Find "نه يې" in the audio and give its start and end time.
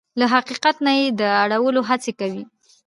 0.85-1.07